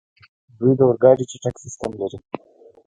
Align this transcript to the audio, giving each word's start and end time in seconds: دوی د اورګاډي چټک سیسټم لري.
دوی 0.57 0.73
د 0.77 0.81
اورګاډي 0.87 1.25
چټک 1.31 1.55
سیسټم 1.63 1.91
لري. 2.01 2.17